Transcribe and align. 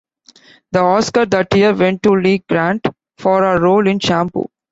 The 0.71 0.79
Oscar 0.79 1.27
that 1.27 1.55
year 1.55 1.75
went 1.75 2.01
to 2.01 2.15
Lee 2.15 2.39
Grant 2.39 2.87
for 3.19 3.43
her 3.43 3.61
role 3.61 3.85
in 3.87 3.99
"Shampoo". 3.99 4.49